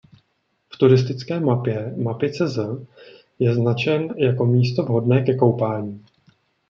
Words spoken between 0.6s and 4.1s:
V turistické mapě mapy.cz je značen